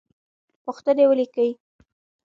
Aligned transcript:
پوښتنې 0.63 1.05
ولیکه. 1.07 1.47